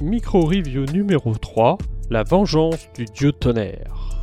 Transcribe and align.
Micro 0.00 0.42
Review 0.42 0.84
numéro 0.84 1.34
3 1.34 1.76
La 2.08 2.22
vengeance 2.22 2.88
du 2.94 3.04
dieu 3.04 3.32
tonnerre. 3.32 4.16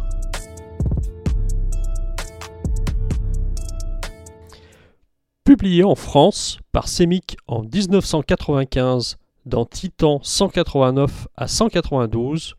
Publié 5.44 5.84
en 5.84 5.96
France 5.96 6.60
par 6.72 6.88
Semic 6.88 7.36
en 7.48 7.64
1995 7.64 9.18
dans 9.46 9.66
Titan 9.66 10.22
189 10.24 11.28
à 11.36 11.50
192, 11.50 12.56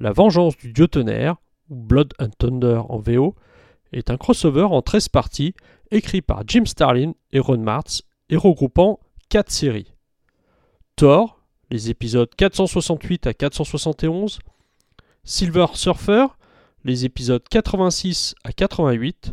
La 0.00 0.10
vengeance 0.10 0.56
du 0.56 0.72
dieu 0.72 0.88
tonnerre, 0.88 1.36
ou 1.68 1.76
Blood 1.76 2.14
and 2.18 2.30
Thunder 2.36 2.80
en 2.88 2.98
VO, 2.98 3.36
est 3.92 4.10
un 4.10 4.16
crossover 4.16 4.64
en 4.64 4.82
13 4.82 5.08
parties 5.08 5.54
écrit 5.92 6.20
par 6.20 6.42
Jim 6.48 6.64
Starlin 6.64 7.12
et 7.30 7.38
Ron 7.38 7.58
Martz 7.58 8.02
et 8.28 8.36
regroupant 8.36 8.98
4 9.28 9.52
séries. 9.52 9.94
Thor, 10.96 11.39
les 11.70 11.90
épisodes 11.90 12.28
468 12.36 13.26
à 13.26 13.34
471, 13.34 14.40
Silver 15.24 15.66
Surfer, 15.74 16.26
les 16.84 17.04
épisodes 17.04 17.42
86 17.48 18.34
à 18.44 18.52
88, 18.52 19.32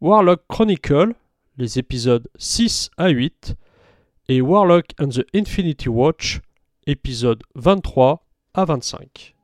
Warlock 0.00 0.42
Chronicle, 0.48 1.14
les 1.58 1.78
épisodes 1.78 2.26
6 2.36 2.90
à 2.96 3.08
8, 3.08 3.54
et 4.28 4.40
Warlock 4.40 4.86
and 4.98 5.08
the 5.08 5.26
Infinity 5.34 5.88
Watch, 5.88 6.40
épisodes 6.86 7.42
23 7.54 8.24
à 8.54 8.64
25. 8.64 9.34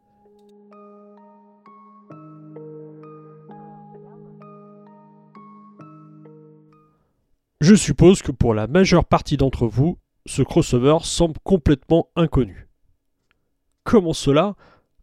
Je 7.60 7.74
suppose 7.74 8.22
que 8.22 8.30
pour 8.30 8.54
la 8.54 8.68
majeure 8.68 9.04
partie 9.04 9.36
d'entre 9.36 9.66
vous, 9.66 9.98
ce 10.28 10.42
crossover 10.42 10.98
semble 11.02 11.38
complètement 11.42 12.10
inconnu. 12.14 12.68
Comment 13.82 14.12
cela? 14.12 14.56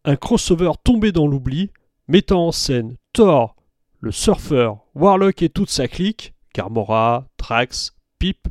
Un 0.04 0.16
crossover 0.16 0.72
tombé 0.84 1.12
dans 1.12 1.26
l'oubli, 1.26 1.72
mettant 2.08 2.48
en 2.48 2.52
scène 2.52 2.98
Thor, 3.12 3.56
le 4.02 4.12
surfeur, 4.12 4.86
Warlock 4.94 5.42
et 5.42 5.50
toute 5.50 5.72
sa 5.72 5.88
clique, 5.88 6.36
Carmora, 6.54 7.28
Trax, 7.38 7.96
Pip, 8.20 8.48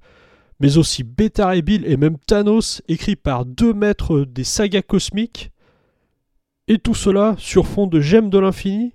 mais 0.58 0.76
aussi 0.76 1.04
Beta 1.04 1.54
Bill 1.60 1.86
et 1.86 1.96
même 1.96 2.18
Thanos, 2.18 2.82
écrit 2.88 3.16
par 3.16 3.46
deux 3.46 3.72
maîtres 3.72 4.22
des 4.22 4.44
sagas 4.44 4.82
cosmiques. 4.82 5.52
Et 6.66 6.78
tout 6.78 6.94
cela 6.94 7.36
sur 7.38 7.68
fond 7.68 7.86
de 7.86 8.00
gemmes 8.00 8.30
de 8.30 8.38
l'infini? 8.38 8.94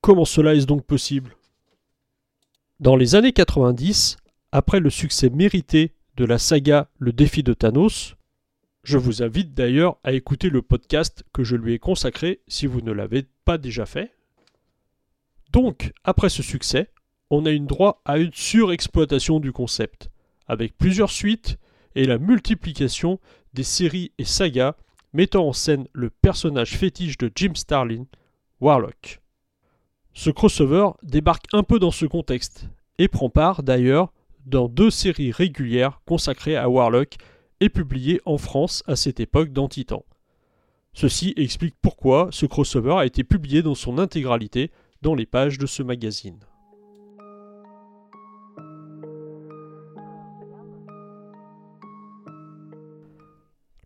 Comment 0.00 0.24
cela 0.24 0.54
est-ce 0.56 0.66
donc 0.66 0.84
possible? 0.84 1.36
Dans 2.80 2.96
les 2.96 3.14
années 3.14 3.32
90, 3.32 4.16
après 4.50 4.80
le 4.80 4.90
succès 4.90 5.30
mérité 5.30 5.94
de 6.16 6.24
la 6.24 6.38
saga 6.38 6.88
Le 6.98 7.12
défi 7.12 7.42
de 7.42 7.54
Thanos, 7.54 8.16
je 8.84 8.98
vous 8.98 9.22
invite 9.22 9.54
d'ailleurs 9.54 9.96
à 10.04 10.12
écouter 10.12 10.50
le 10.50 10.60
podcast 10.60 11.24
que 11.32 11.44
je 11.44 11.56
lui 11.56 11.74
ai 11.74 11.78
consacré 11.78 12.40
si 12.48 12.66
vous 12.66 12.80
ne 12.82 12.92
l'avez 12.92 13.24
pas 13.44 13.56
déjà 13.56 13.86
fait. 13.86 14.12
Donc, 15.52 15.92
après 16.04 16.28
ce 16.28 16.42
succès, 16.42 16.90
on 17.30 17.46
a 17.46 17.50
eu 17.50 17.60
droit 17.60 18.02
à 18.04 18.18
une 18.18 18.32
surexploitation 18.32 19.40
du 19.40 19.52
concept, 19.52 20.10
avec 20.46 20.76
plusieurs 20.76 21.10
suites 21.10 21.58
et 21.94 22.04
la 22.04 22.18
multiplication 22.18 23.18
des 23.54 23.62
séries 23.62 24.12
et 24.18 24.24
sagas 24.24 24.74
mettant 25.12 25.46
en 25.46 25.52
scène 25.52 25.86
le 25.92 26.10
personnage 26.10 26.76
fétiche 26.76 27.18
de 27.18 27.30
Jim 27.34 27.52
Starlin, 27.54 28.04
Warlock. 28.60 29.20
Ce 30.14 30.30
crossover 30.30 30.90
débarque 31.02 31.46
un 31.52 31.62
peu 31.62 31.78
dans 31.78 31.90
ce 31.90 32.04
contexte 32.04 32.68
et 32.98 33.08
prend 33.08 33.30
part 33.30 33.62
d'ailleurs 33.62 34.12
dans 34.46 34.68
deux 34.68 34.90
séries 34.90 35.32
régulières 35.32 36.00
consacrées 36.06 36.56
à 36.56 36.68
Warlock 36.68 37.16
et 37.60 37.68
publiées 37.68 38.20
en 38.24 38.38
France 38.38 38.82
à 38.86 38.96
cette 38.96 39.20
époque 39.20 39.52
dans 39.52 39.68
Titan. 39.68 40.04
Ceci 40.94 41.32
explique 41.36 41.76
pourquoi 41.80 42.28
ce 42.32 42.44
crossover 42.46 42.96
a 42.98 43.06
été 43.06 43.24
publié 43.24 43.62
dans 43.62 43.74
son 43.74 43.98
intégralité 43.98 44.70
dans 45.00 45.14
les 45.14 45.26
pages 45.26 45.58
de 45.58 45.66
ce 45.66 45.82
magazine. 45.82 46.40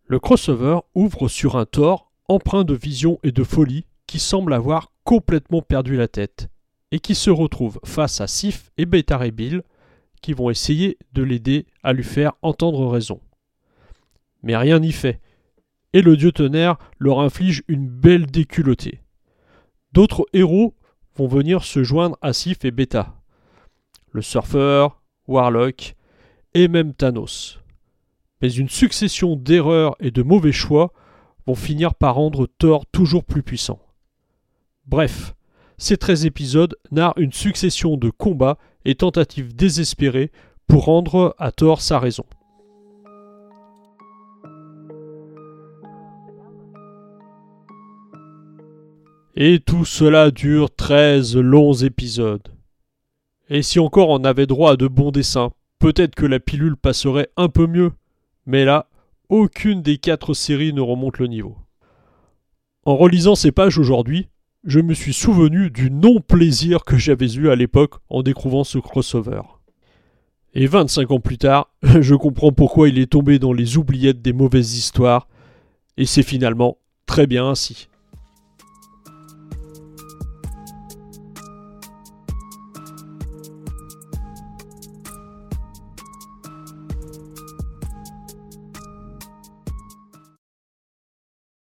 Le 0.09 0.19
crossover 0.19 0.79
ouvre 0.95 1.27
sur 1.27 1.57
un 1.57 1.65
Thor 1.65 2.11
empreint 2.29 2.63
de 2.63 2.73
vision 2.73 3.19
et 3.23 3.31
de 3.31 3.43
folie 3.43 3.85
qui 4.05 4.19
semble 4.19 4.53
avoir 4.53 4.91
complètement 5.03 5.61
perdu 5.61 5.97
la 5.97 6.07
tête 6.07 6.49
et 6.91 6.99
qui 6.99 7.13
se 7.13 7.29
retrouve 7.29 7.79
face 7.83 8.21
à 8.21 8.27
Sif 8.27 8.71
et 8.77 8.85
Beta 8.85 9.17
Bill 9.31 9.63
qui 10.21 10.33
vont 10.33 10.49
essayer 10.49 10.97
de 11.13 11.23
l'aider 11.23 11.65
à 11.83 11.93
lui 11.93 12.03
faire 12.03 12.33
entendre 12.41 12.87
raison. 12.87 13.21
Mais 14.43 14.55
rien 14.55 14.79
n'y 14.79 14.91
fait, 14.91 15.19
et 15.93 16.01
le 16.01 16.17
dieu 16.17 16.31
tonnerre 16.31 16.77
leur 16.99 17.19
inflige 17.19 17.63
une 17.67 17.87
belle 17.87 18.27
déculottée. 18.27 19.01
D'autres 19.93 20.25
héros 20.33 20.75
vont 21.15 21.27
venir 21.27 21.63
se 21.63 21.83
joindre 21.83 22.17
à 22.21 22.33
Sif 22.33 22.65
et 22.65 22.71
Beta. 22.71 23.15
Le 24.11 24.21
surfeur, 24.21 25.01
Warlock 25.27 25.95
et 26.53 26.67
même 26.67 26.93
Thanos. 26.93 27.59
Mais 28.41 28.51
une 28.51 28.69
succession 28.69 29.35
d'erreurs 29.35 29.95
et 29.99 30.11
de 30.11 30.21
mauvais 30.21 30.51
choix 30.51 30.93
vont 31.45 31.55
finir 31.55 31.95
par 31.95 32.15
rendre 32.15 32.47
Thor 32.57 32.85
toujours 32.85 33.23
plus 33.23 33.41
puissant. 33.41 33.79
Bref, 34.85 35.33
ces 35.77 35.97
13 35.97 36.25
épisodes 36.25 36.75
narrent 36.91 37.17
une 37.17 37.33
succession 37.33 37.97
de 37.97 38.09
combats 38.09 38.57
et 38.87 38.95
tentatives 38.95 39.53
désespérées 39.53 40.31
pour 40.65 40.85
rendre 40.85 41.35
à 41.37 41.51
Thor 41.51 41.81
sa 41.81 41.99
raison. 41.99 42.23
Et 49.35 49.59
tout 49.59 49.85
cela 49.85 50.31
dure 50.31 50.73
13 50.73 51.35
longs 51.35 51.73
épisodes. 51.73 52.47
Et 53.49 53.61
si 53.61 53.79
encore 53.79 54.09
on 54.09 54.23
avait 54.23 54.47
droit 54.47 54.71
à 54.71 54.77
de 54.77 54.87
bons 54.87 55.11
dessins, 55.11 55.51
peut-être 55.79 56.15
que 56.15 56.25
la 56.25 56.39
pilule 56.39 56.77
passerait 56.77 57.29
un 57.35 57.49
peu 57.49 57.67
mieux. 57.67 57.91
Mais 58.45 58.63
là, 58.63 58.89
aucune 59.27 59.81
des 59.81 59.97
quatre 59.97 60.33
séries 60.33 60.73
ne 60.73 60.81
remonte 60.81 61.19
le 61.19 61.27
niveau. 61.27 61.57
En 62.85 62.95
relisant 62.95 63.35
ces 63.35 63.51
pages 63.51 63.77
aujourd'hui, 63.77 64.29
je 64.67 64.81
me 64.81 64.93
suis 64.93 65.13
souvenu 65.13 65.71
du 65.71 65.89
non-plaisir 65.89 66.83
que 66.83 66.97
j'avais 66.97 67.33
eu 67.35 67.49
à 67.49 67.55
l'époque 67.55 67.95
en 68.09 68.21
découvrant 68.21 68.65
ce 68.65 68.77
crossover. 68.77 69.41
Et 70.53 70.67
25 70.67 71.09
ans 71.11 71.19
plus 71.21 71.37
tard, 71.37 71.71
je 72.01 72.15
comprends 72.15 72.51
pourquoi 72.51 72.89
il 72.89 72.99
est 72.99 73.11
tombé 73.11 73.39
dans 73.39 73.53
les 73.53 73.77
oubliettes 73.77 74.21
des 74.21 74.33
mauvaises 74.33 74.77
histoires, 74.77 75.29
et 75.95 76.05
c'est 76.05 76.21
finalement 76.21 76.77
très 77.05 77.27
bien 77.27 77.47
ainsi. 77.47 77.87